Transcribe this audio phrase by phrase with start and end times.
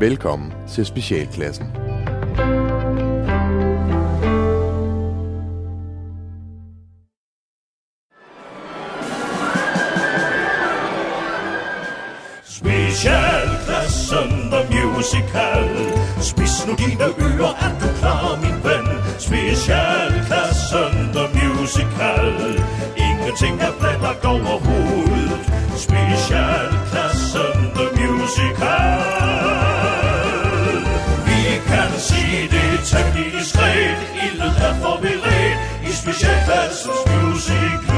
[0.00, 1.66] Velkommen til Specialklassen.
[12.44, 15.68] Specialklassen The Musical
[16.20, 18.86] Spis nu dine ører, er du klar, min ven?
[19.18, 22.28] Specialklassen The Musical
[22.96, 25.40] Ingenting er blandt overhovedet
[25.76, 26.85] Specialklassen
[28.26, 28.98] musikal
[31.28, 32.22] Vi kan se
[32.54, 35.58] det temmelig diskret Ilden er forberedt
[35.88, 37.96] I specialklassens musikal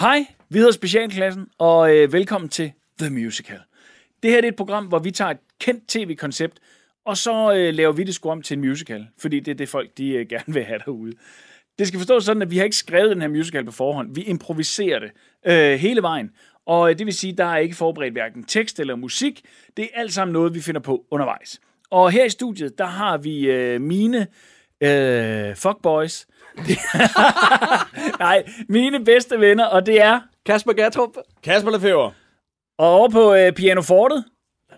[0.00, 3.58] Hej, vi hedder Specialklassen, og øh, velkommen til The Musical.
[4.22, 6.58] Det her er et program, hvor vi tager et kendt tv-koncept,
[7.06, 9.68] og så øh, laver vi det sgu om til en musical, fordi det er det
[9.68, 11.12] folk, de øh, gerne vil have derude.
[11.80, 14.14] Det skal forstås sådan, at vi har ikke skrevet den her musical på forhånd.
[14.14, 15.10] Vi improviserer det
[15.46, 16.30] øh, hele vejen.
[16.66, 19.42] Og øh, det vil sige, der er ikke forberedt hverken tekst eller musik.
[19.76, 21.60] Det er alt sammen noget, vi finder på undervejs.
[21.90, 24.26] Og her i studiet, der har vi øh, mine
[24.80, 26.26] øh, fuckboys.
[28.18, 30.20] Nej, mine bedste venner, og det er...
[30.46, 31.16] Kasper Gatrup.
[31.42, 32.12] Kasper Lefebvre.
[32.78, 33.82] Og over på øh, Piano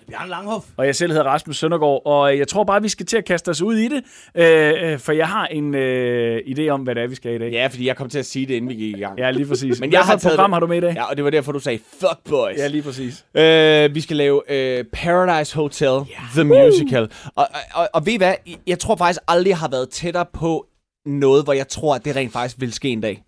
[0.04, 0.66] Fortet, Bjørn Langhoff.
[0.76, 3.48] og jeg selv hedder Rasmus Søndergaard, og jeg tror bare, vi skal til at kaste
[3.48, 4.02] os ud i det,
[4.34, 7.38] øh, øh, for jeg har en øh, idé om, hvad det er, vi skal i
[7.38, 7.52] dag.
[7.52, 9.18] Ja, fordi jeg kom til at sige det, inden vi gik i gang.
[9.18, 9.80] Ja, lige præcis.
[9.80, 10.94] Men jeg har et taget program det- har du med i dag?
[10.94, 12.58] Ja, og det var derfor, du sagde, fuck boys.
[12.58, 13.24] Ja, lige præcis.
[13.34, 16.30] Øh, vi skal lave øh, Paradise Hotel, yeah.
[16.34, 17.10] The Musical.
[17.34, 18.34] Og, og, og ved I hvad?
[18.66, 20.66] Jeg tror faktisk aldrig, jeg har været tættere på
[21.06, 23.22] noget, hvor jeg tror, at det rent faktisk vil ske en dag.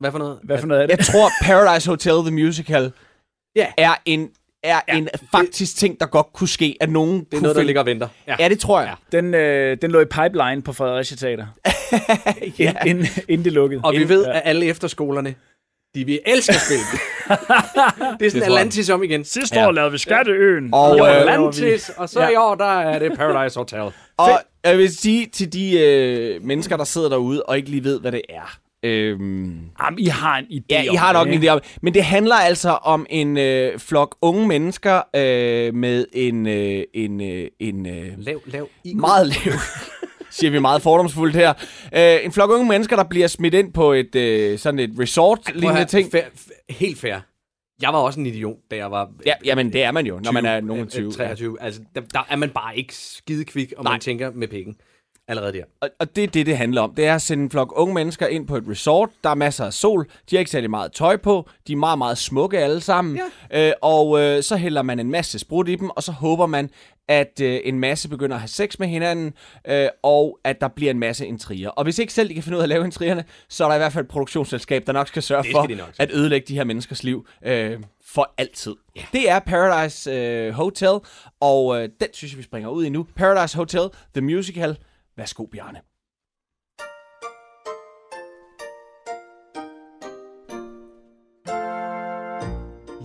[0.00, 0.38] Hvad for noget?
[0.42, 0.96] Hvad for noget er det?
[0.98, 2.92] Jeg tror, Paradise Hotel, The Musical,
[3.56, 3.66] Ja.
[3.76, 4.30] er en,
[4.62, 7.56] er ja, en faktisk ting, der godt kunne ske, at nogen Det er kunne noget,
[7.56, 8.08] der ligger og venter.
[8.26, 8.36] Ja.
[8.38, 8.94] Ja, det tror jeg.
[9.12, 11.46] Den, øh, den lå i pipeline på Fredericia Teater,
[12.58, 12.72] ja.
[12.86, 13.80] inden, inden det lukkede.
[13.84, 15.34] Og vi ved, at alle efterskolerne,
[15.94, 17.00] de vil elske at spille det.
[18.20, 18.58] det er sådan jeg.
[18.58, 19.24] Atlantis om igen.
[19.24, 20.68] Sidste år lavede vi Skatteøen.
[20.74, 22.28] Og, år øh, Atlantis, og så Ja.
[22.28, 23.92] i år, der er det Paradise Hotel.
[24.16, 28.00] Og jeg vil sige til de øh, mennesker, der sidder derude og ikke lige ved,
[28.00, 28.58] hvad det er.
[28.82, 31.60] Øhm, Jamen, I har en idé Ja, om I har nok det, en idé om
[31.82, 37.20] Men det handler altså om en øh, flok unge mennesker øh, med en, øh, en,
[37.20, 38.68] øh, en øh, Lav, lav.
[38.84, 38.96] IQ.
[38.96, 39.54] meget lav,
[40.30, 41.52] siger vi meget fordomsfuldt her,
[41.96, 45.84] øh, en flok unge mennesker, der bliver smidt ind på et øh, sådan et resort-lignende
[45.84, 46.10] ting.
[46.10, 47.16] Fair, f- helt fair.
[47.82, 49.10] Jeg var også en idiot, da jeg var...
[49.26, 51.04] Ja, jamen det er man jo, når 20, man er nogen øh, 20.
[51.06, 51.10] Ja.
[51.10, 51.56] 23.
[51.62, 53.92] Altså, der, der er man bare ikke skide kvik, og Nej.
[53.92, 54.76] man tænker med pikken.
[55.30, 55.64] Allerede der.
[55.80, 56.94] Og, og det er det, det handler om.
[56.94, 59.08] Det er at sende en flok unge mennesker ind på et resort.
[59.24, 60.06] Der er masser af sol.
[60.30, 61.48] De har ikke særlig meget tøj på.
[61.66, 63.20] De er meget, meget smukke alle sammen.
[63.52, 63.68] Ja.
[63.68, 66.70] Øh, og øh, så hælder man en masse sprut i dem, og så håber man,
[67.08, 69.32] at øh, en masse begynder at have sex med hinanden,
[69.68, 71.68] øh, og at der bliver en masse intriger.
[71.68, 73.74] Og hvis ikke selv de kan finde ud af at lave intrigerne, så er der
[73.74, 75.90] i hvert fald et produktionsselskab, der nok skal sørge Det for skal de nok.
[75.98, 78.74] at ødelægge de her menneskers liv øh, for altid.
[78.96, 79.02] Ja.
[79.12, 80.98] Det er Paradise øh, Hotel,
[81.40, 83.06] og øh, den synes jeg, vi springer ud i nu.
[83.16, 83.80] Paradise Hotel,
[84.14, 84.76] The Musical.
[85.16, 85.80] Værsgo, Bjarne.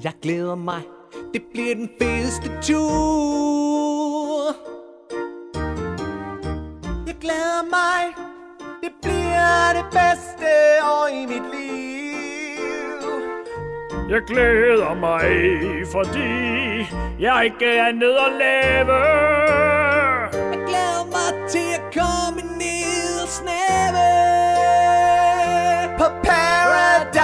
[0.04, 0.82] Jeg glæder mig.
[1.34, 4.56] Det bliver den fedeste tur.
[7.08, 8.26] Jeg glæder mig.
[8.84, 10.48] Det bliver det bedste
[10.84, 11.76] år i mit liv.
[14.10, 15.28] Jeg glæder mig,
[15.92, 16.30] fordi
[17.20, 19.84] jeg ikke er nede og lave.
[21.56, 23.96] Jeg glæder mig til at komme ned og.
[25.98, 27.16] På Paradise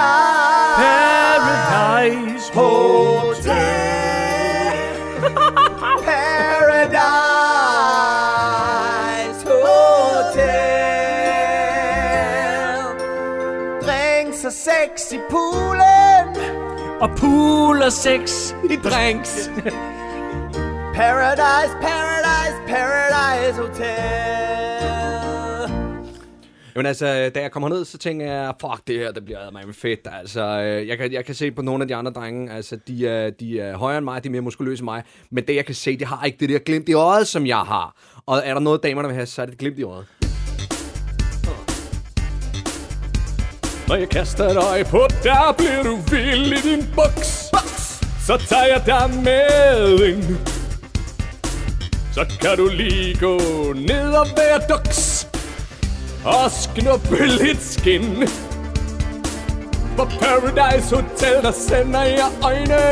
[0.82, 3.52] Paradise Hotel.
[7.42, 7.72] Paradise
[9.44, 10.52] Hotel.
[13.82, 16.36] Drinks og sex i poolen.
[17.00, 18.54] og pool og sex.
[18.70, 19.50] I drinks.
[20.94, 22.01] Paradise, Paradise,
[22.72, 23.86] Paradise Hotel.
[26.74, 29.62] Jamen altså, da jeg kommer ned, så tænker jeg, fuck det her, det bliver mig
[29.74, 30.00] fedt.
[30.12, 33.08] Altså, øh, jeg kan, jeg kan se på nogle af de andre drenge, altså, de
[33.08, 35.02] er, de er højere end mig, de er mere muskuløse end mig.
[35.30, 37.58] Men det, jeg kan se, de har ikke det der glimt i øjet, som jeg
[37.60, 37.96] har.
[38.26, 40.06] Og er der noget, damerne vil have, så er det et glimt i øjet.
[43.88, 47.28] Når jeg kaster dig på, der bliver du vild i din buks.
[48.26, 50.51] Så tager jeg dig med ind.
[52.14, 53.38] Så kan du lige gå
[53.72, 55.28] ned og være duks.
[56.24, 58.28] Og sknuppe lidt skin.
[59.96, 62.82] På Paradise Hotel, der sender jeg øjne.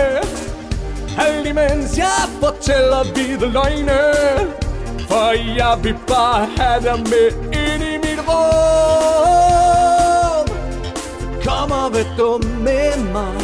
[1.19, 4.01] Alt imens jeg fortæller hvide løgne.
[5.09, 8.39] For jeg vil bare have dig med ind i mit rum.
[11.45, 13.35] Kom og vær dum med mig.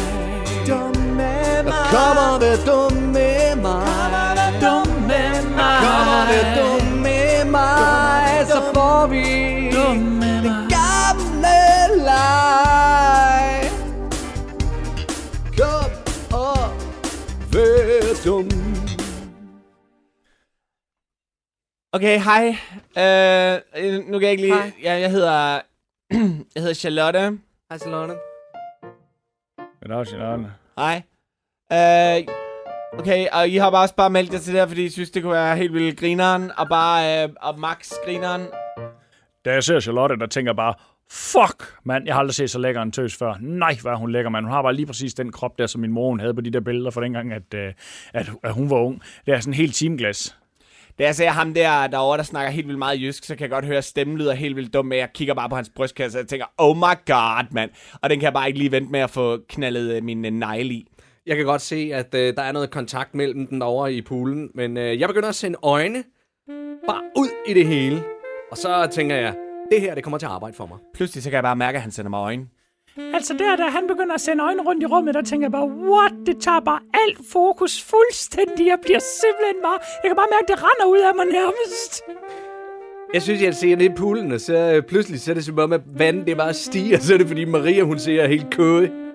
[0.67, 3.96] Dum med Kom og vær dum med mig.
[9.09, 11.57] Vi Dum med det gamle
[12.09, 13.71] leg.
[15.57, 15.91] Kom
[16.33, 16.71] og
[17.53, 18.49] vær dum.
[21.93, 22.57] Okay, hej.
[22.97, 24.53] Øh, nu kan jeg ikke lige...
[24.53, 24.71] Hej.
[24.83, 25.59] Ja, jeg hedder...
[26.55, 27.19] jeg hedder Charlotte.
[27.69, 28.13] Hej, Salone.
[29.81, 30.45] Goddag, Charlotte.
[30.77, 31.01] Hej.
[31.71, 32.27] Øh,
[32.99, 35.11] okay, og I har bare også bare meldt jer til det her, fordi I synes,
[35.11, 38.47] det kunne være helt vildt grineren, og bare øh, og max grineren.
[39.47, 40.73] Da jeg ser Charlotte, der tænker bare,
[41.11, 43.33] fuck, mand, jeg har aldrig set så lækker en tøs før.
[43.39, 44.45] Nej, hvor er hun lækker, mand.
[44.45, 46.51] Hun har bare lige præcis den krop der, som min mor hun havde på de
[46.51, 47.73] der billeder fra dengang, at, øh,
[48.13, 49.01] at, at hun var ung.
[49.25, 50.37] Det er sådan helt timeglas.
[50.99, 53.49] Da jeg ser ham der derovre, der snakker helt vildt meget jysk, så kan jeg
[53.49, 56.17] godt høre, at stemmen lyder helt vildt dum, men jeg kigger bare på hans brystkasse,
[56.17, 57.71] og jeg tænker, oh my god, mand.
[58.01, 60.31] Og den kan jeg bare ikke lige vente med at få knaldet øh, min øh,
[60.31, 60.87] negle i.
[61.25, 64.49] Jeg kan godt se, at øh, der er noget kontakt mellem den over i poolen,
[64.55, 66.03] men øh, jeg begynder at sende øjne
[66.87, 68.03] bare ud i det hele.
[68.51, 69.35] Og så tænker jeg,
[69.71, 70.77] det her, det kommer til at arbejde for mig.
[70.93, 72.47] Pludselig så kan jeg bare mærke, at han sender mig øjne.
[73.13, 75.67] Altså der, da han begynder at sende øjnene rundt i rummet, der tænker jeg bare,
[75.67, 76.13] what?
[76.25, 78.67] Det tager bare alt fokus fuldstændig.
[78.67, 79.79] Jeg bliver simpelthen bare...
[80.03, 82.01] Jeg kan bare mærke, det render ud af mig nærmest.
[83.13, 85.59] Jeg synes, jeg ser ned i poolen, og så øh, pludselig så er det som
[85.59, 89.06] om, at vandet det bare stiger, så er det fordi Maria, hun ser helt kød.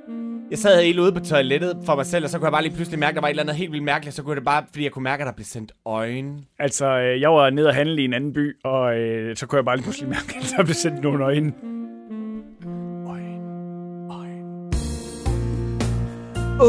[0.52, 2.75] Jeg sad helt ude på toilettet for mig selv, og så kunne jeg bare lige
[2.75, 4.16] pludselig mærke, at der var et eller andet helt vildt mærkeligt.
[4.16, 6.32] Så kunne det bare, fordi jeg kunne mærke, at der blev sendt øjne.
[6.58, 9.56] Altså, øh, jeg var nede og handle i en anden by, og øh, så kunne
[9.56, 11.52] jeg bare lige pludselig mærke, at der blev sendt nogle øjne.
[16.60, 16.69] Åh,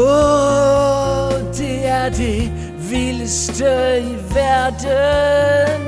[1.26, 2.52] oh, det er det
[2.90, 3.64] vildeste
[4.00, 5.80] i verden.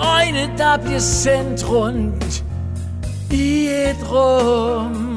[0.00, 2.44] Øjne, der bliver sendt rundt
[3.32, 5.11] i et rum.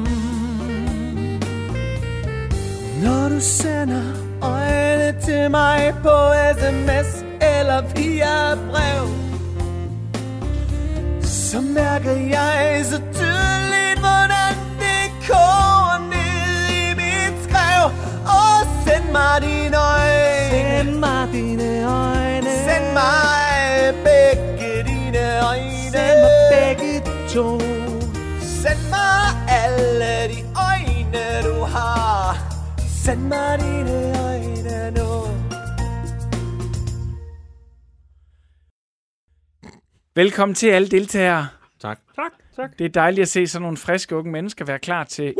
[3.02, 4.02] Når du sender
[4.42, 6.16] øjne til mig på
[6.58, 9.08] sms eller via brev
[11.22, 17.84] Så mærker jeg så tydeligt, hvordan det koger ned i mit skrev
[18.38, 22.50] Og send mig dine øjne Send mig dine øjne.
[22.66, 27.02] Send mig begge dine øjne Send mig begge
[27.34, 27.60] to.
[28.62, 30.38] Send mig alle de
[30.68, 32.25] øjne, du har.
[33.06, 35.08] Send mig dine øjne nu.
[40.14, 41.48] Velkommen til alle deltagere.
[41.80, 41.98] Tak.
[42.16, 42.78] Tak, tak.
[42.78, 45.34] Det er dejligt at se sådan nogle friske unge mennesker være klar til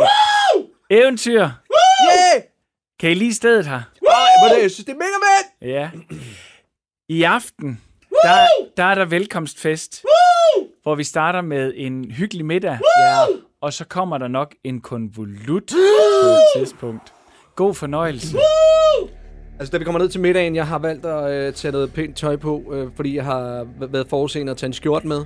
[0.90, 1.40] eventyr.
[1.40, 2.42] Yeah!
[3.00, 3.74] Kan I lide stedet her?
[3.74, 3.82] Ej,
[4.42, 5.70] men det, jeg synes, det er mega fedt.
[5.72, 5.90] Ja.
[7.18, 7.80] I aften,
[8.22, 8.46] der,
[8.76, 10.04] der er der velkomstfest,
[10.82, 13.24] hvor vi starter med en hyggelig middag, Ja.
[13.60, 15.72] og så kommer der nok en konvolut
[16.22, 17.12] på et tidspunkt.
[17.56, 18.38] God fornøjelse.
[19.58, 22.16] Altså, da vi kommer ned til middagen, jeg har valgt at øh, tage noget pænt
[22.16, 25.24] tøj på, øh, fordi jeg har været forudseende at tage en skjort med.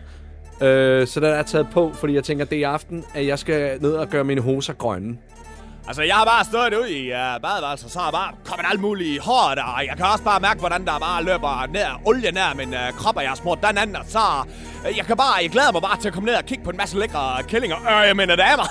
[0.62, 3.38] Øh, så den er taget på, fordi jeg tænker, det er i aften, at jeg
[3.38, 5.16] skal ned og gøre mine hoser grønne.
[5.90, 9.08] Altså, jeg har bare stået ude i uh, badeværelset, så er bare kommet alt muligt
[9.08, 12.54] i håret, og jeg kan også bare mærke, hvordan der bare løber ned, olie ned
[12.56, 14.18] min uh, krop, og jeg har smurt den anden, og så...
[14.84, 16.70] Uh, jeg kan bare, jeg glæder mig bare til at komme ned og kigge på
[16.70, 17.76] en masse lækre kællinger.
[17.76, 18.66] Øh, jeg mener damer.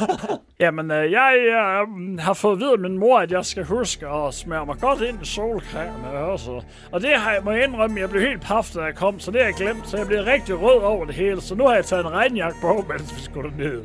[0.64, 4.06] Jamen, øh, jeg øh, har fået at vide af min mor, at jeg skal huske
[4.06, 6.62] at smøre mig godt ind i solcreme også.
[6.92, 9.30] Og det har jeg må jeg indrømme, jeg blev helt paf, da jeg kom, så
[9.30, 11.40] det har jeg glemt, så jeg blev rigtig rød over det hele.
[11.40, 13.82] Så nu har jeg taget en regnjakke på, mens vi skulle ned.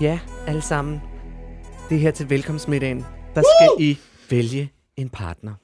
[0.00, 1.02] Ja, alle sammen.
[1.88, 3.06] Det er her til velkomstmiddagen.
[3.34, 3.80] Der skal Woo!
[3.80, 3.98] I
[4.30, 5.54] vælge en partner.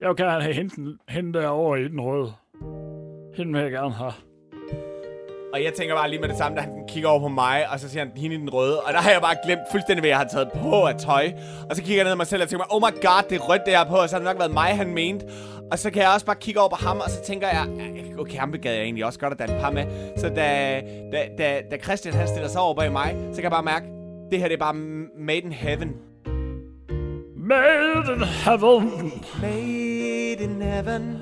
[0.00, 2.32] Jeg vil gerne have hende, hende derovre i den røde.
[3.36, 4.12] Hende vil jeg gerne have.
[5.52, 7.80] Og jeg tænker bare lige med det samme, da han kigger over på mig, og
[7.80, 8.80] så siger han, hende i den røde.
[8.80, 11.32] Og der har jeg bare glemt fuldstændig, hvad jeg har taget på af tøj.
[11.70, 13.40] Og så kigger jeg ned på mig selv og tænker, oh my god, det er
[13.40, 13.96] rødt, det jeg har på.
[13.96, 15.26] Og så har det nok været mig, han mente.
[15.70, 17.68] Og så kan jeg også bare kigge over på ham, og så tænker jeg,
[18.18, 19.84] okay, ham gad jeg egentlig også godt at danne par med.
[20.16, 20.80] Så da,
[21.12, 23.95] da, da, da Christian han stiller sig over bag mig, så kan jeg bare mærke,
[24.30, 24.74] det her det er bare
[25.18, 25.92] made in heaven.
[27.36, 29.12] Made in heaven.
[29.40, 31.18] Made in heaven.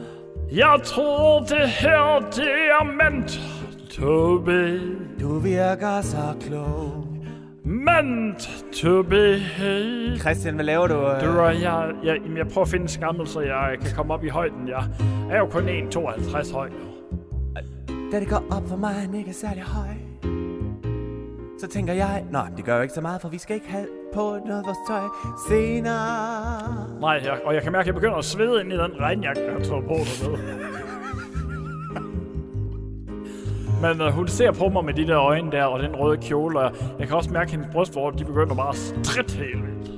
[0.53, 3.41] Jeg tror, det her, det er meant
[3.91, 4.81] to be.
[5.21, 7.07] Du virker så klog.
[7.65, 9.41] Meant to be.
[10.19, 10.95] Christian, hvad laver du?
[10.95, 14.15] Du og jeg, jeg, jamen, jeg prøver at finde en skammel, så jeg kan komme
[14.15, 14.69] op i højden.
[14.69, 14.85] Jeg
[15.31, 16.77] er jo kun 1,52 høj nu.
[18.13, 20.04] Da det går op for mig, han ikke er særlig høj
[21.59, 23.87] så tænker jeg, nej, det gør jo ikke så meget, for vi skal ikke have
[24.15, 25.03] på noget af vores tøj
[25.49, 27.01] senere.
[27.01, 29.43] Nej, jeg, og jeg kan mærke, at jeg begynder at svede ind i den regnjakke,
[29.43, 30.39] jeg har på dernede.
[33.83, 36.59] Men øh, hun ser på mig med de der øjne der, og den røde kjole,
[36.61, 39.91] og jeg kan også mærke, at hendes brystvorter, de begynder bare at stritte helt vildt.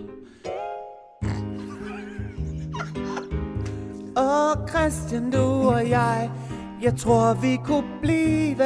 [4.17, 6.31] Og Christian, du og jeg,
[6.83, 8.59] jeg tror, vi kunne blive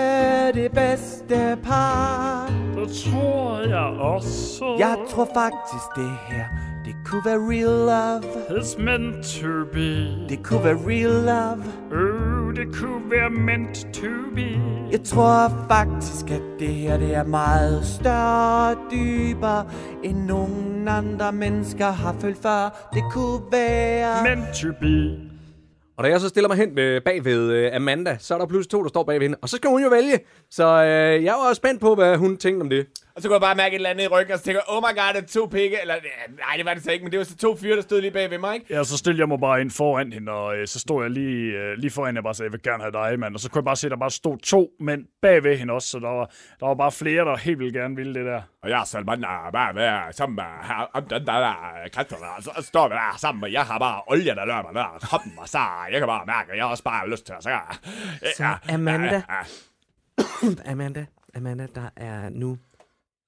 [0.53, 2.60] det bedste par.
[2.81, 4.77] Det tror jeg også.
[4.79, 6.45] Jeg tror faktisk, det her,
[6.85, 8.23] det kunne være real love.
[8.59, 10.29] It's meant to be.
[10.29, 11.65] Det kunne være real love.
[11.93, 14.61] Oh, det kunne være meant to be.
[14.93, 19.65] Jeg tror faktisk, at det her det er meget større og dybere,
[20.03, 22.89] end nogen andre mennesker har følt før.
[22.95, 24.23] Det kunne være...
[24.23, 25.30] Meant to be.
[26.01, 28.71] Og da jeg så stiller mig hen bag ved øh, Amanda, så er der pludselig
[28.71, 29.39] to, der står bag ved hende.
[29.43, 30.19] Og så skal hun jo vælge.
[30.51, 32.87] Så øh, jeg var også spændt på, hvad hun tænkte om det.
[33.17, 34.77] Og så kunne jeg bare mærke et eller andet i ryggen, og så tænker jeg,
[34.77, 35.81] oh my god, det er to pikke.
[35.81, 35.95] Eller,
[36.47, 38.11] nej, det var det så ikke, men det var så to fyre, der stod lige
[38.11, 38.67] bag ved mig, ikke?
[38.75, 41.59] Ja, så stillede jeg mig bare ind foran hende, og øh, så stod jeg lige,
[41.59, 43.35] øh, lige foran hende og bare sagde, jeg vil gerne have dig, mand.
[43.35, 45.73] Og så kunne jeg bare se, at der bare stod to mænd bag ved hende
[45.73, 48.43] også, så der var, der var bare flere, der helt vildt gerne ville det der.
[48.63, 51.55] Og jeg selv man er bare være sammen med her, om den der der
[51.93, 54.99] kræfter der, så står vi der sammen, og jeg har bare olie, der løber der,
[55.01, 55.59] kroppen, og så
[55.93, 57.51] jeg kan bare mærke, at jeg også bare har lyst til at så,
[58.37, 59.37] Så Amanda, Ja,
[60.65, 60.71] ja.
[60.73, 62.59] Amanda, Amanda, der er nu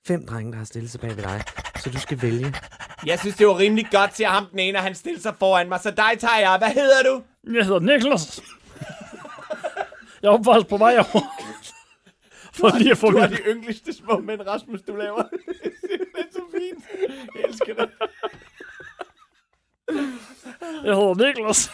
[0.06, 1.42] fem drenge, der har stillet sig bag ved dig.
[1.76, 2.54] Så du skal vælge.
[3.06, 5.68] Jeg synes, det var rimelig godt til ham, den ene, og han stillede sig foran
[5.68, 5.80] mig.
[5.80, 6.58] Så dig tager jeg.
[6.58, 7.22] Hvad hedder du?
[7.54, 8.42] Jeg hedder Niklas.
[10.22, 11.22] jeg var faktisk på vej over.
[12.54, 15.22] For lige at få Du er de yngligste små mænd, Rasmus, du laver.
[15.22, 16.84] det er så fint.
[17.34, 17.90] Jeg elsker det.
[20.84, 21.70] Jeg hedder Niklas.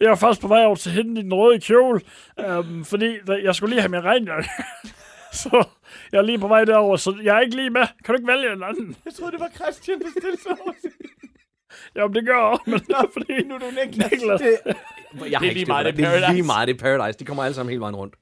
[0.00, 2.00] Jeg var faktisk på vej over til hende i den røde kjole,
[2.40, 4.48] øhm, fordi jeg skulle lige have min regnjakke.
[5.42, 5.64] Så
[6.12, 7.86] jeg er lige på vej derover, så jeg er ikke lige med.
[8.04, 8.96] Kan du ikke vælge en anden?
[9.04, 10.72] Jeg troede, det var Christian, der stillede sig over.
[11.96, 13.42] Jamen, det gør jeg også, men det er fordi...
[13.48, 14.10] Nu er du Niklas.
[14.12, 14.40] Niklas.
[15.30, 16.32] Jeg har lige ikke meget, det er det er Paradise.
[16.32, 17.18] lige meget, det er Paradise.
[17.18, 18.14] De kommer alle sammen hele vejen rundt.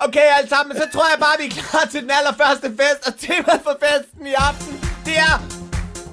[0.00, 3.00] Okay, alle sammen, så tror jeg bare, vi er klar til den allerførste fest.
[3.08, 4.72] Og temaet for festen i aften,
[5.06, 5.34] det er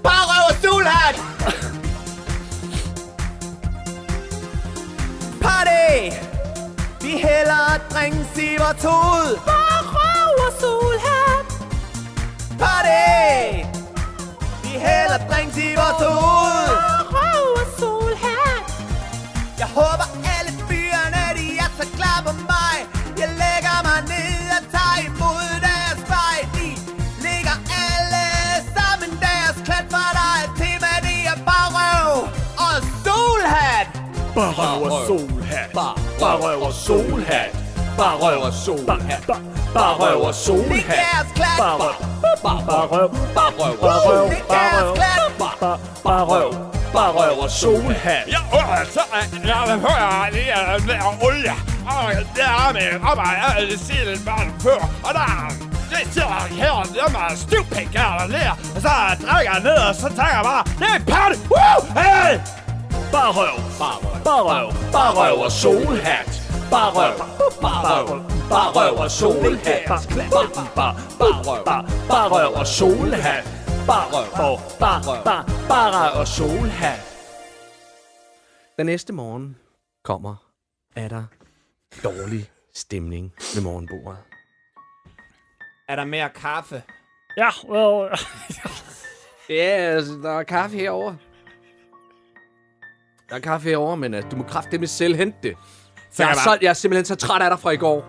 [0.07, 1.15] bare røv og solhat.
[5.41, 6.34] Party!
[7.05, 7.61] Vi hælder
[8.37, 9.37] i vores hoved.
[9.51, 11.45] Bare røv og solhat.
[12.59, 13.05] Party!
[14.63, 15.19] Vi hælder
[15.57, 16.67] i vores hoved.
[16.75, 18.65] Bare røv og solhat.
[19.59, 20.07] Jeg håber
[34.35, 35.69] Bare røv og solhat.
[36.19, 37.51] Bare røv og solhat.
[37.97, 39.23] Bare røv og solhat.
[39.73, 41.27] Bare røv og Det solhat.
[41.57, 41.95] Bare røv.
[42.43, 43.09] Bare røv.
[43.35, 43.77] Bare røv.
[43.79, 44.29] Bare røv.
[44.29, 46.53] Det deres klat Bare bare røv.
[46.93, 48.27] Bare røv og solhat.
[48.27, 49.01] Ja, og så
[49.31, 51.55] jeg vil høre lige at lave olie.
[51.87, 54.89] Og det er med og jeg siger det bare før.
[55.03, 55.51] Og der
[55.89, 58.51] det sidder her og der med stivpæk her og der.
[58.75, 58.89] Og så
[59.21, 61.39] drikker jeg ned, og så tænker jeg bare, det er party!
[61.51, 61.79] Woo!
[62.01, 62.64] Hey!
[63.15, 63.57] Bare røv.
[63.79, 64.67] Bare røv.
[64.91, 66.29] Bare røv og solhat.
[66.71, 67.17] Bare røv.
[67.61, 68.21] Bare røv.
[68.49, 69.87] Bare røv og solhat.
[69.87, 71.65] Bare bare bare røv.
[72.09, 73.45] Bare røv og solhat.
[73.87, 74.59] Bare røv.
[74.79, 76.99] Bare bare bare røv og solhat.
[78.77, 79.57] Den næste morgen
[80.03, 80.35] kommer,
[80.95, 81.23] er der
[82.03, 84.17] dårlig stemning ved morgenbordet.
[85.89, 86.83] Er der mere kaffe?
[87.37, 88.11] Ja, well,
[89.49, 91.17] Ja, altså, der er kaffe herovre.
[93.29, 95.55] Der er kaffe herovre, men uh, du må kraftedeme selv hente det.
[96.11, 98.05] Så Jeg er, så, jeg er simpelthen så træt af dig fra i går.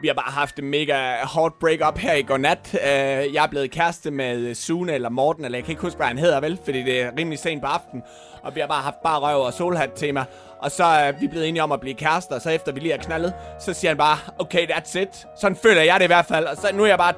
[0.00, 2.70] Vi har bare haft en mega hårdt break-up her i går nat.
[2.74, 6.06] Uh, jeg er blevet kæreste med Sune eller Morten, eller jeg kan ikke huske, hvad
[6.06, 6.58] han hedder, vel?
[6.64, 8.02] Fordi det er rimelig sent på aftenen.
[8.42, 10.24] Og vi har bare haft bare røv og solhat-tema.
[10.62, 12.92] Og så er vi blevet enige om at blive kærester, og så efter vi lige
[12.92, 15.26] har knaldet, så siger han bare, okay, that's it.
[15.40, 16.44] Sådan føler jeg det i hvert fald.
[16.44, 17.14] Og så nu er jeg bare...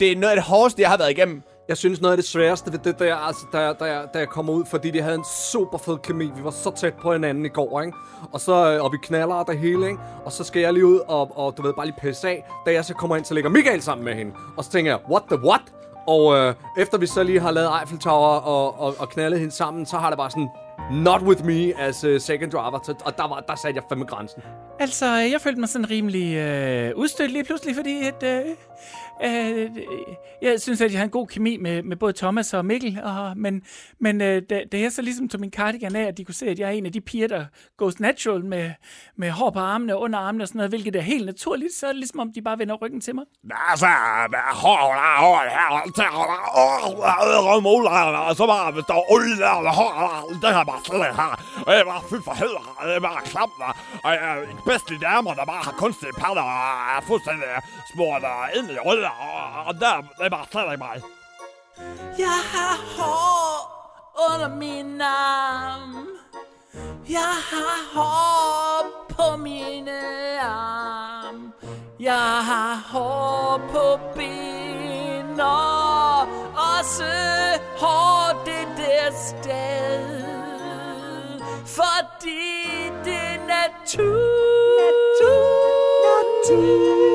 [0.00, 1.42] Det er noget af det hårdeste, jeg har været igennem.
[1.68, 4.18] Jeg synes, noget af det sværeste ved det der, altså, da, jeg- da, jeg, da
[4.18, 6.24] jeg kommer ud, fordi de havde en super fed kemi.
[6.36, 7.92] Vi var så tæt på hinanden i går, ikke?
[8.32, 9.98] Og så, øh, og vi knaller der hele, ikke?
[10.24, 12.44] Og så skal jeg lige ud og, og du ved, bare lige pisse af.
[12.66, 14.32] Da jeg så kommer ind, så ligger Michael sammen med hende.
[14.56, 15.60] Og så tænker jeg, what the what?
[16.06, 19.54] Og øh, efter vi så lige har lavet Eiffel Tower og, og, og knaldet hende
[19.54, 20.48] sammen, så har det bare sådan,
[20.92, 22.80] not with me as uh, second driver.
[22.84, 24.42] Så, og der, var, der satte jeg fandme grænsen.
[24.80, 28.40] Altså, jeg følte mig sådan rimelig øh, udstødt lige pludselig, fordi at, øh,
[29.24, 29.70] øh,
[30.42, 33.00] jeg synes, at jeg har en god kemi med, med både Thomas og Mikkel.
[33.04, 33.62] Og, men
[34.00, 36.46] men øh, da, da jeg så ligesom tog min cardigan af, at de kunne se,
[36.46, 37.44] at jeg er en af de piger, der
[37.76, 38.70] goes natural med,
[39.16, 41.86] med hår på armene og under armene og sådan noget, hvilket er helt naturligt, så
[41.86, 43.24] er det ligesom om, de bare vender ryggen til mig.
[43.70, 43.86] Altså,
[44.52, 45.68] hår der, hår her,
[48.28, 49.90] og så bare, hvis der er olie og hår
[50.42, 51.32] det har bare slet her.
[51.66, 53.50] Og jeg er bare, fy for helvede, jeg er bare klam,
[54.04, 57.48] og jeg er bedst i damer, der bare har kunstige patter, og er fuldstændig
[57.92, 58.22] smurt
[58.56, 59.07] ind i olie, og, og der,
[59.80, 61.02] det er bare slet ikke mig.
[62.18, 63.78] Jeg har hår
[64.32, 66.08] under min arm.
[67.08, 70.00] Jeg har hår på mine
[70.40, 71.52] arm.
[72.00, 76.20] Jeg har hår på ben og
[76.78, 77.12] også
[77.78, 80.24] hår det der sted.
[81.66, 84.38] Fordi det er natur.
[85.20, 86.98] Natur.
[86.98, 87.07] Det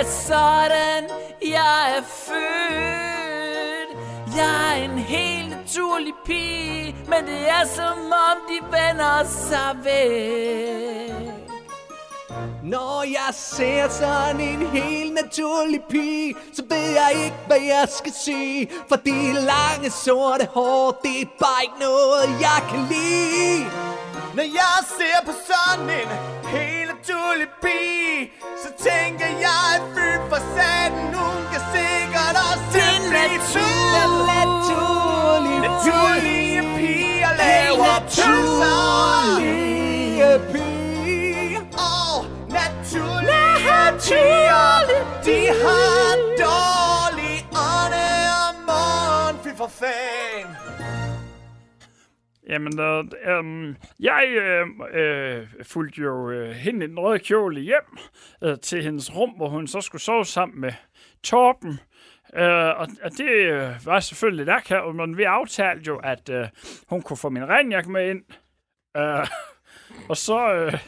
[0.00, 1.04] er sådan,
[1.42, 3.90] jeg er født.
[4.36, 11.34] Jeg er en helt naturlig pige, men det er som om de vender sig væk.
[12.62, 18.12] Når jeg ser sådan en helt naturlig pige, så ved jeg ikke, hvad jeg skal
[18.12, 18.70] sige.
[18.88, 23.64] For de lange sorte hår, det er bare ikke noget, jeg kan lide.
[24.34, 26.08] Når jeg ser på sådan en
[26.48, 26.73] helt
[27.04, 28.32] naturlig pige,
[28.62, 33.40] så tænker jeg, at fy for satan, hun kan sikkert også til blive
[34.34, 39.42] naturlig, naturlige piger laver naturlige
[40.52, 41.62] piger.
[41.92, 42.14] Og
[42.48, 44.68] naturlige piger,
[45.24, 46.12] de har
[46.44, 47.36] dårlig
[47.70, 48.08] ånde
[48.48, 50.46] om morgen, fy for fan.
[52.48, 57.98] Jamen, øh, øh, jeg øh, øh, fulgte jo øh, hende i den røde kjole hjem
[58.44, 60.72] øh, til hendes rum, hvor hun så skulle sove sammen med
[61.22, 61.80] Torben.
[62.36, 66.46] Øh, og, og det øh, var selvfølgelig lidt her, men vi aftalte jo, at øh,
[66.88, 68.22] hun kunne få min regnjakke med ind.
[68.96, 69.26] Øh,
[70.10, 70.78] og så, øh,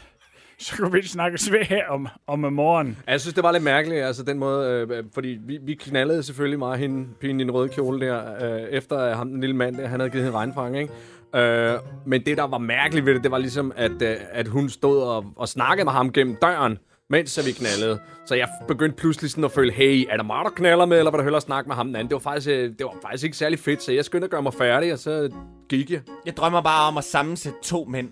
[0.59, 2.97] så kunne vi snakkes ved her om, om morgenen.
[3.07, 6.23] Jeg synes, det var lidt mærkeligt, altså den måde, øh, øh, fordi vi, vi knaldede
[6.23, 9.55] selvfølgelig meget hende, pigen i den røde kjole der, øh, efter øh, ham, den lille
[9.55, 10.93] mand der, han havde givet hende regnfang, ikke?
[11.37, 14.69] Øh, men det, der var mærkeligt ved det, det var ligesom, at, øh, at hun
[14.69, 16.77] stod og, og snakkede med ham gennem døren,
[17.09, 17.99] mens vi knaldede.
[18.25, 21.11] Så jeg begyndte pludselig sådan at føle, hey, er der mig, der knaller med, eller
[21.11, 22.09] var der hellere snakke med ham den anden?
[22.09, 24.41] Det var faktisk, øh, det var faktisk ikke særlig fedt, så jeg skyndte at gøre
[24.41, 25.29] mig færdig, og så
[25.69, 26.01] gik jeg.
[26.25, 28.09] Jeg drømmer bare om at sammensætte to mænd.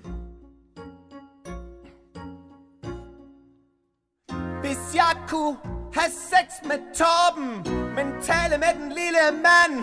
[4.61, 5.55] Hvis jeg kunne
[5.93, 9.73] have sex med Torben, men tale med den lille mand,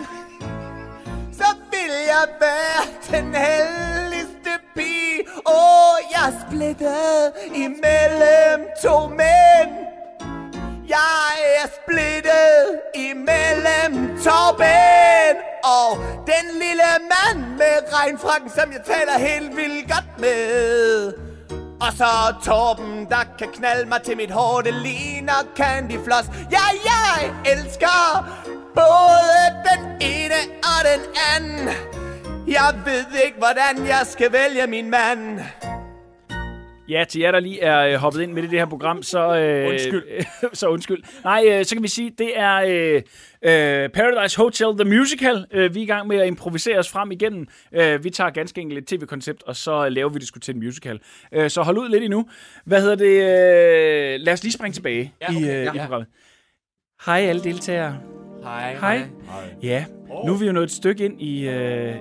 [1.83, 5.23] vil jeg være den heldigste pige.
[5.45, 9.73] Åh, jeg er splittet imellem to mænd.
[10.87, 15.97] Jeg er splittet imellem Torben og
[16.31, 21.13] den lille mand med regnfrakken, som jeg taler helt vildt godt med.
[21.81, 26.27] Og så Torben, der kan knalde mig til mit hår, det ligner Candy Floss.
[26.51, 28.42] Ja, jeg elsker
[28.75, 30.39] både den ene
[30.71, 31.01] og den
[31.35, 31.67] anden.
[32.47, 35.39] Jeg ved ikke, hvordan jeg skal vælge min mand.
[36.89, 39.35] Ja, til jer, der lige er øh, hoppet ind med i det her program, så...
[39.35, 40.03] Øh, Undskyld.
[40.53, 41.03] så undskyld.
[41.23, 43.01] Nej, øh, så kan vi sige, det er øh,
[43.41, 45.45] øh, Paradise Hotel The Musical.
[45.51, 47.47] Øh, vi er i gang med at improvisere os frem igennem.
[47.73, 50.59] Øh, vi tager ganske enkelt et tv-koncept, og så laver vi det sgu til en
[50.65, 50.99] musical.
[51.31, 52.25] Øh, så hold ud lidt endnu.
[52.65, 53.21] Hvad hedder det?
[53.21, 55.39] Øh, lad os lige springe tilbage ja, okay.
[55.39, 56.07] i, øh, i programmet.
[57.05, 57.99] Hej alle deltagere.
[58.43, 58.75] Hej.
[58.75, 59.01] Hej.
[59.63, 59.85] Ja,
[60.25, 61.47] nu er vi jo nået et stykke ind i...
[61.49, 61.95] Øh,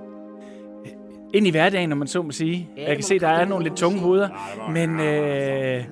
[1.34, 2.68] ind i hverdagen, når man så må sige.
[2.76, 4.28] Jeg kan se, der er nogle lidt tunge hoveder,
[4.70, 5.84] men øh,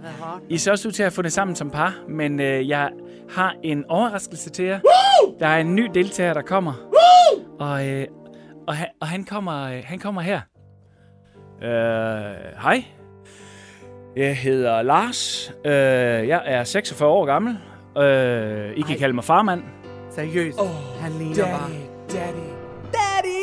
[0.48, 2.90] I ser også ud til at få det sammen som par, men øh, jeg
[3.30, 4.80] har en overraskelse til jer.
[5.40, 6.72] Der er en ny deltager, der kommer,
[7.60, 8.06] og, øh,
[8.66, 10.40] og, han, og han, kommer, øh, han kommer her.
[11.62, 12.84] Øh, hej.
[14.16, 15.52] Jeg hedder Lars.
[15.64, 15.72] Øh,
[16.28, 17.58] jeg er 46 år gammel.
[17.98, 19.62] Øh, I kan kalde mig farmand.
[20.14, 20.68] Seriøst, oh,
[21.00, 21.70] han ligner bare...
[22.12, 22.48] daddy.
[22.92, 23.38] Daddy,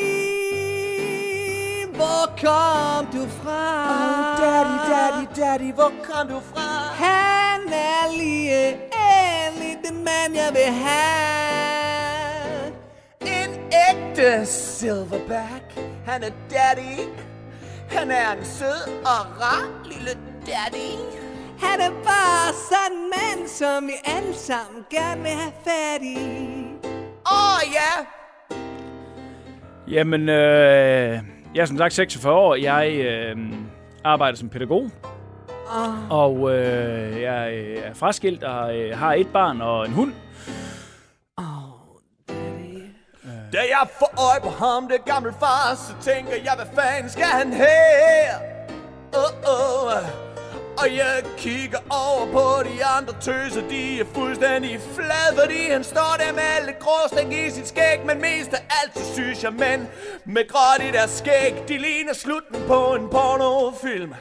[1.95, 3.89] hvor kom du fra?
[3.89, 6.93] Oh, daddy, daddy, daddy, hvor kom du fra?
[6.93, 11.07] Han er lige endelig den mand, jeg vil have.
[13.21, 13.51] En
[13.89, 15.79] ægte silverback.
[16.05, 17.09] Han er daddy.
[17.89, 20.91] Han er en sød og rar lille daddy.
[21.59, 26.17] Han er bare sådan en mand, som vi alle sammen gerne vil have fat i.
[27.31, 28.05] Åh oh, ja,
[29.87, 31.19] Jamen, øh,
[31.55, 32.55] jeg er som sagt 46 år.
[32.55, 33.37] Jeg øh,
[34.03, 34.89] arbejder som pædagog.
[36.09, 40.13] Og øh, jeg øh, er fraskilt og øh, har et barn og en hund.
[43.53, 47.23] Da jeg får øje på ham, det gamle far, så tænker jeg, hvad fanden skal
[47.23, 48.37] han her?
[49.13, 50.26] Oh, oh.
[50.81, 56.15] Og jeg kigger over på de andre tøser, de er fuldstændig flade, fordi han står
[56.19, 59.87] der med alle gråstik i sit skæg, men mest af alt, så synes jeg, mænd
[60.25, 64.13] med gråt i deres skæg, de ligner slutten på en pornofilm.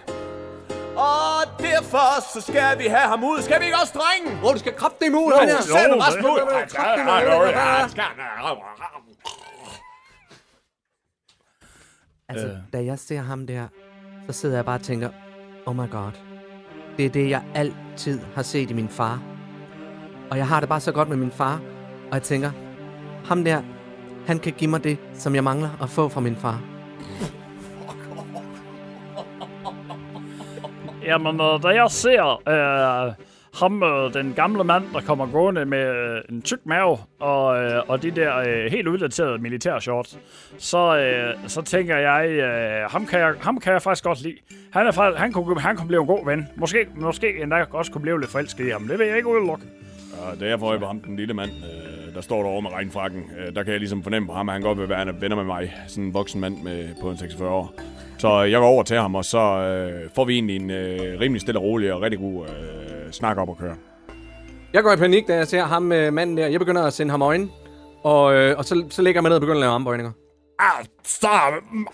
[0.97, 3.43] Og derfor så skal vi have ham ud.
[3.43, 4.47] Skal vi ikke også, drenge?
[4.47, 5.33] Åh, du skal krabt det imod.
[5.41, 6.39] Han er selv resten ud.
[12.29, 13.67] Altså, da jeg ser ham der,
[14.27, 15.11] så sidder jeg bare og tænker,
[15.67, 16.26] oh my god.
[16.97, 19.23] Det er det, jeg altid har set i min far.
[20.31, 21.61] Og jeg har det bare så godt med min far.
[22.11, 22.51] Og jeg tænker,
[23.25, 23.63] ham der,
[24.27, 26.61] han kan give mig det, som jeg mangler at få fra min far.
[31.05, 33.26] Jamen, øh, da jeg ser øh,
[33.57, 37.83] ham, øh, den gamle mand, der kommer gående med øh, en tyk mave og, øh,
[37.89, 40.19] og de der øh, helt uddaterede militærshorts,
[40.59, 44.37] så, øh, så tænker jeg, øh, ham, kan jeg, ham kan jeg faktisk godt lide.
[44.71, 46.49] Han, er, faktisk- han, kunne, han kunne blive en god ven.
[46.57, 48.89] Måske, måske endda også kunne blive lidt forelsket i ham.
[48.89, 49.65] Det vil jeg ikke udelukke.
[50.23, 51.86] Og det er for øje på ham, den lille mand, øh,
[52.17, 54.63] der står derovre med regnfrakken, øh, der kan jeg ligesom fornemme på ham, at han
[54.63, 55.75] godt vil være venner med mig.
[55.87, 57.75] Sådan en voksen mand med, på en 46 år.
[58.19, 61.21] Så øh, jeg går over til ham, og så øh, får vi egentlig en øh,
[61.21, 63.77] rimelig stille og rolig og rigtig god øh, snak op at køre.
[64.73, 66.47] Jeg går i panik, da jeg ser ham med manden der.
[66.47, 67.49] Jeg begynder at sende ham øjne.
[68.03, 70.13] Og, øh, og så, så lægger jeg mig ned og begynder at lave armbøjninger.
[70.59, 71.29] Ah, så,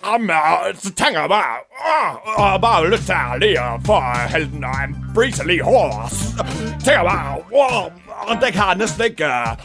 [0.04, 1.56] ham, øh, så tænker jeg bare,
[1.88, 5.62] åh, og bare lyst til at lige at få hælde den og en breezer lige
[5.62, 6.12] hårdt.
[6.12, 6.44] Så
[6.84, 7.82] tænker jeg bare, wow,
[8.28, 9.16] og det kan jeg næsten ikke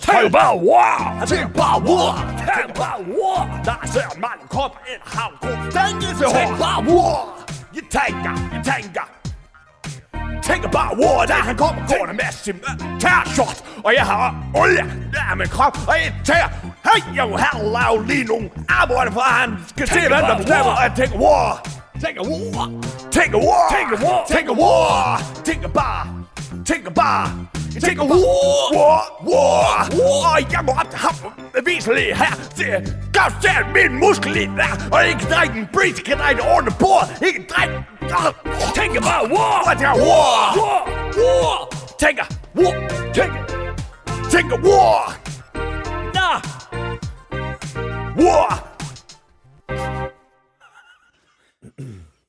[0.02, 2.14] Tænker bare, wow, tænker bare, wow,
[2.50, 3.40] tænker bare, wow.
[3.66, 6.38] Der ser en mand komme ind, han kunne stænge til hårdt.
[6.38, 7.18] Tænker bare, wow,
[7.76, 9.17] jeg tænker, jeg tænker.
[10.44, 14.84] Tænker bare, wow, der han kommer gående med sin uh, tærshot, og jeg har olie
[15.14, 16.50] der med krop, og jeg tænker,
[16.88, 20.72] hey, jeg vil have lavet lige nogle arbejde, for han skal se, hvem der bestemmer,
[20.78, 21.52] og jeg tænker, wow,
[22.04, 26.08] tænker, wow, tænker, wow, tænker, wow, tænker, wow, tænker bare,
[26.66, 27.28] tænker bare,
[27.82, 28.22] tænker, wow,
[28.78, 31.16] wow, wow, og jeg må op til ham,
[31.66, 32.70] vise her, det
[33.16, 36.74] gør selv min muskel i der, og ikke drikke en breeze, kan drikke en ordentlig
[36.80, 37.76] bord, ikke drikke,
[38.76, 40.46] tænker bare, wow, og jeg tænker, wow,
[41.20, 41.60] wow,
[42.04, 42.26] tænker,
[42.60, 42.74] wow,
[43.18, 43.42] tænker,
[44.34, 45.28] tænker, wow,
[46.18, 46.30] Nå!
[48.24, 48.50] Wow!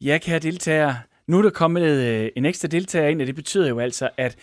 [0.01, 0.97] Ja, kære deltagere.
[1.27, 4.37] Nu er der kommet øh, en ekstra deltager ind, og det betyder jo altså, at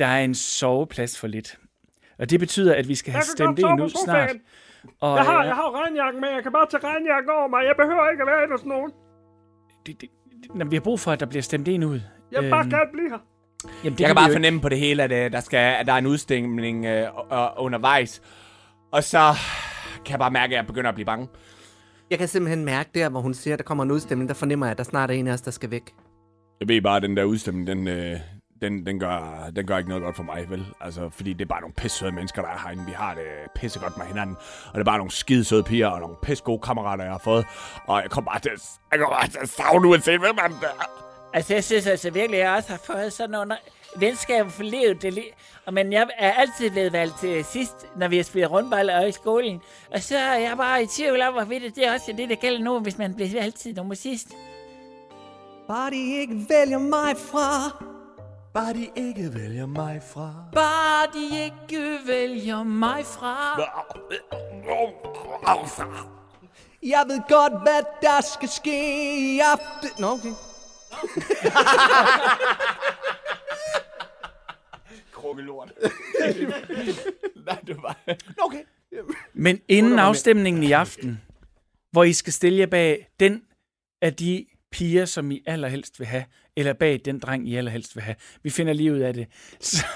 [0.00, 1.58] der er en soveplads for lidt.
[2.18, 4.04] Og det betyder, at vi skal have stemt ud sofaen.
[4.04, 4.36] snart.
[5.00, 6.28] Og, Jeg har, øh, jeg har regnjakken med.
[6.28, 7.60] Jeg kan bare tage regnjakken over mig.
[7.64, 8.90] Jeg behøver ikke at være hos nogen.
[9.86, 10.08] det, det,
[10.42, 12.00] det, Nå, vi har brug for, at der bliver stemt en ud.
[12.32, 13.18] Jeg vil bare Øhm, gerne blive her.
[13.84, 15.92] Jamen, det Jeg kan bare fornemme på det hele, at, øh, der, skal, at der
[15.92, 17.08] er en udstemning øh,
[17.58, 18.22] undervejs.
[18.92, 19.32] Og så
[20.04, 21.28] kan jeg bare mærke, at jeg begynder at blive bange.
[22.10, 24.66] Jeg kan simpelthen mærke der, hvor hun siger, at der kommer en udstemning, der fornemmer
[24.66, 25.94] jeg, at der snart er en af os, der skal væk.
[26.60, 28.16] Jeg ved bare, at den der udstemning, den, øh,
[28.62, 30.66] den, den, gør, den gør ikke noget godt for mig, vel?
[30.80, 32.86] Altså, fordi det er bare nogle pisse mennesker, der er herinde.
[32.86, 34.36] Vi har det pisse godt med hinanden.
[34.66, 37.18] Og det er bare nogle skide søde piger og nogle pisse gode kammerater, jeg har
[37.24, 37.46] fået.
[37.86, 40.52] Og jeg kommer bare til, at- jeg kommer bare til at savne uanset hvem man
[40.52, 40.86] er.
[41.32, 43.56] Altså, jeg synes altså virkelig, at jeg også har fået sådan nogle
[43.96, 45.02] venskaber for livet.
[45.02, 45.34] Det li-
[45.66, 49.08] og men jeg er altid blevet valgt til sidst, når vi har spillet rundbold og
[49.08, 49.60] i skolen.
[49.94, 52.60] Og så er jeg bare i tvivl om, hvorvidt det er også det, der gælder
[52.60, 54.28] nu, hvis man bliver altid nummer sidst.
[55.68, 57.84] Bare de ikke vælger mig fra.
[58.54, 60.34] Bare de ikke vælger mig fra.
[60.52, 63.60] Bare de ikke vælger mig fra.
[66.82, 69.90] Jeg ved godt, hvad der skal ske i aften.
[69.98, 70.32] Nå, okay.
[75.12, 75.72] Krukkelort.
[77.46, 77.96] Nej, det var...
[78.38, 78.62] Okay.
[79.34, 81.20] Men inden afstemningen i aften,
[81.90, 83.42] hvor I skal stille jer bag den
[84.02, 86.24] af de piger, som I allerhelst vil have,
[86.56, 89.26] eller bag den dreng, I allerhelst vil have, vi finder lige ud af det,
[89.60, 89.86] så,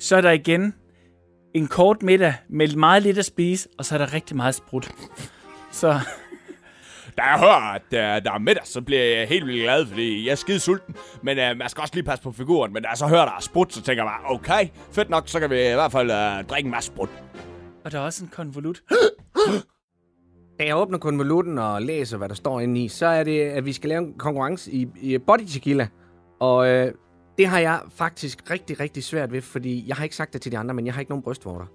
[0.00, 0.74] så er der igen
[1.54, 4.90] en kort middag med meget lidt at spise, og så er der rigtig meget sprut.
[5.72, 6.00] Så
[7.18, 10.24] Da jeg hører, at uh, der er middag, så bliver jeg helt vildt glad, fordi
[10.26, 10.94] jeg er skide sulten.
[11.22, 12.72] Men uh, man skal også lige passe på figuren.
[12.72, 15.28] Men da jeg så hører, der er sprut, så tænker jeg bare, okay, fedt nok,
[15.28, 17.08] så kan vi i hvert fald uh, drikke en masse sprut.
[17.84, 18.82] og der er også en konvolut.
[20.58, 23.64] Da jeg åbner konvolutten og læser, hvad der står inde i, så er det, at
[23.64, 25.88] vi skal lave en konkurrence i, i body tequila.
[26.40, 26.92] Og øh,
[27.38, 30.52] det har jeg faktisk rigtig, rigtig svært ved, fordi jeg har ikke sagt det til
[30.52, 31.66] de andre, men jeg har ikke nogen brystvorter.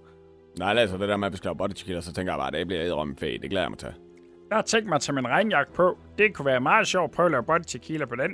[0.57, 2.67] Jeg læser det der med at beskrive body tequila, så tænker jeg bare, at det
[2.67, 3.41] bliver ædrømme fedt.
[3.41, 3.93] Det glæder jeg mig til.
[4.49, 5.97] Jeg har tænkt mig at tage min regnjakke på.
[6.17, 8.31] Det kunne være meget sjovt at prøve at lave body tequila på den.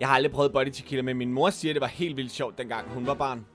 [0.00, 2.32] Jeg har aldrig prøvet body tequila, men min mor siger, at det var helt vildt
[2.32, 3.46] sjovt, dengang hun var barn.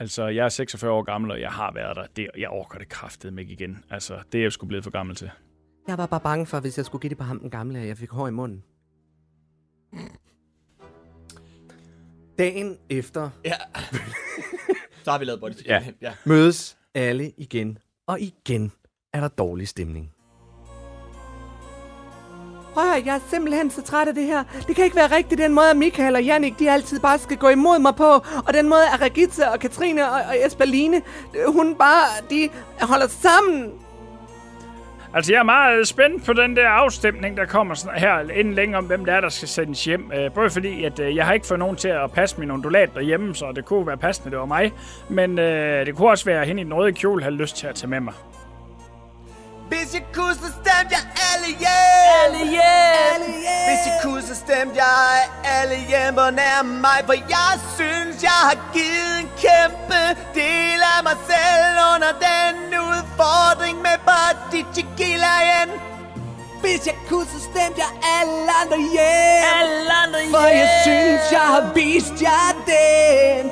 [0.00, 2.06] Altså, jeg er 46 år gammel, og jeg har været der.
[2.16, 3.84] Det, jeg orker det kraftet med igen.
[3.90, 5.30] Altså, det er jeg sgu blevet for gammel til.
[5.88, 7.88] Jeg var bare bange for, hvis jeg skulle give det på ham den gamle, at
[7.88, 8.62] jeg fik hår i munden.
[12.38, 13.54] Dagen efter Ja.
[15.04, 15.66] så har vi lavet body.
[15.66, 15.82] Ja.
[16.00, 16.12] ja.
[16.26, 18.72] mødes alle igen, og igen
[19.12, 20.10] er der dårlig stemning.
[22.74, 24.44] Prøv at høre, jeg er simpelthen så træt af det her.
[24.66, 27.36] Det kan ikke være rigtigt, den måde, at Michael og Jannik, de altid bare skal
[27.36, 28.04] gå imod mig på.
[28.46, 31.02] Og den måde, at Regitze og Katrine og, og Esperline,
[31.46, 32.48] hun bare, de
[32.80, 33.72] holder sammen.
[35.14, 38.54] Altså, jeg er meget øh, spændt på den der afstemning, der kommer sådan her inden
[38.54, 40.12] længe om, hvem det er, der skal sendes hjem.
[40.14, 42.94] Øh, både fordi, at øh, jeg har ikke fået nogen til at passe min ondulat
[42.94, 44.72] derhjemme, så det kunne være passende, det var mig.
[45.08, 47.66] Men øh, det kunne også være, at hende i den røde kjole havde lyst til
[47.66, 48.14] at tage med mig.
[49.68, 52.12] Hvis jeg kunne, så stemte jeg alle hjem.
[52.24, 53.20] Alle hjem.
[53.68, 56.98] Hvis jeg kunne, så stemte jeg alle hjem og nær mig.
[57.06, 60.02] For jeg synes, jeg har givet en kæmpe
[60.40, 62.54] del af mig selv under den
[62.90, 65.70] udfordring med Body Chiquilaen.
[66.60, 69.44] Hvis jeg kunne, så stemte jeg alle andre hjem.
[69.60, 70.34] Alle andre hjem.
[70.36, 73.50] For jeg synes, jeg har vist jer den.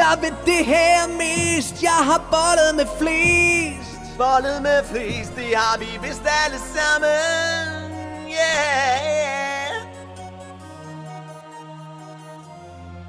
[0.00, 1.82] Der vil det her mest.
[1.82, 3.91] Jeg har bollet med flest.
[4.18, 7.92] Voldet med flest, det har vi vist alle sammen.
[8.28, 9.41] Yeah.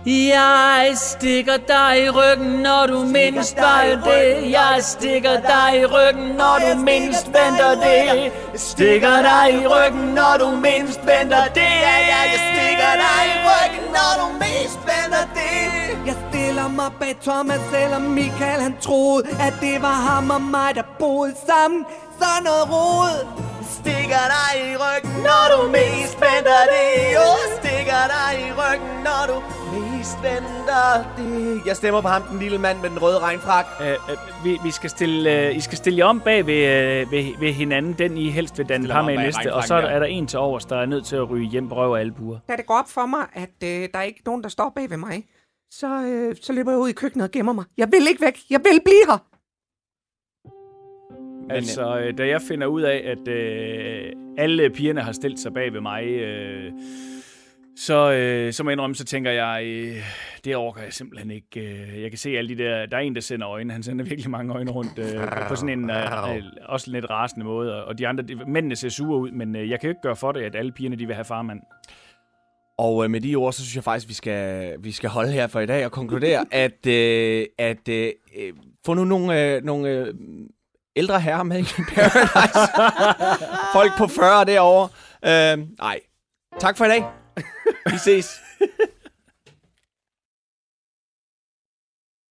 [0.06, 4.52] Jeg stikker dig i ryggen, når du mindst vejer det.
[4.52, 8.32] Jeg stikker dig i ryggen, når du mindst venter det.
[8.56, 11.72] Stikker dig i ryggen, når du mindst venter det.
[11.88, 16.08] Ja, ja, jeg stikker dig i ryggen, når du mest venter det.
[16.08, 20.76] Jeg stiller mig bag Thomas, selvom Michael han troede, at det var ham og mig,
[20.76, 21.86] der boede sammen.
[22.20, 23.28] Sådan noget rod.
[23.80, 27.14] Stikker dig i ryggen, når du mest venter det.
[27.16, 29.36] Jo, stikker dig i ryggen, når du
[29.72, 30.86] mest venter
[31.18, 31.66] det.
[31.66, 33.66] Jeg stemmer på ham, den lille mand med den røde regnfrak.
[33.82, 37.12] Øh, øh, vi, vi skal stille, øh, I skal stille jer om bag ved, øh,
[37.12, 37.94] ved, ved hinanden.
[37.94, 39.54] Den I helst vil danne par med næste.
[39.54, 39.88] Og så er der.
[39.90, 42.38] er en til overs, der er nødt til at ryge hjem på røv og albuer.
[42.50, 44.90] Da det går op for mig, at øh, der er ikke nogen, der står bag
[44.90, 45.24] ved mig,
[45.72, 47.66] så, øh, så løber jeg ud i køkkenet og gemmer mig.
[47.78, 48.40] Jeg vil ikke væk.
[48.50, 49.18] Jeg vil blive her.
[51.50, 55.74] Altså, øh, da jeg finder ud af, at øh, alle pigerne har stillet sig bag
[55.74, 56.72] ved mig, øh,
[57.78, 59.98] så, øh, så må jeg indrømme, så tænker jeg, øh,
[60.46, 61.60] det overgår jeg simpelthen ikke.
[61.60, 63.74] Øh, jeg kan se alle de der, der er en, der sender øjne.
[63.74, 67.46] Han sender virkelig mange øjne rundt øh, på sådan en øh, øh, også lidt rasende
[67.46, 67.86] måde.
[67.86, 70.16] Og de andre, de, mændene ser sure ud, men øh, jeg kan jo ikke gøre
[70.16, 71.62] for det, at alle pigerne de vil have farmand.
[72.78, 75.48] Og øh, med de ord, så synes jeg faktisk, vi skal, vi skal holde her
[75.48, 78.54] for i dag og konkludere, at, øh, at øh, øh,
[78.86, 80.14] få nu nogle, øh, nogle øh,
[80.96, 81.64] ældre herrer med i
[81.96, 82.72] Paradise.
[83.74, 84.90] Folk på 40 derovre.
[85.26, 86.00] Øh, nej.
[86.60, 87.23] Tak for i dag.
[87.86, 88.40] Vi ses.